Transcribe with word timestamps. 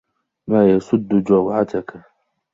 مَا 0.49 0.67
يَسُدُّ 0.75 1.07
جَوْعَتَك 1.23 2.01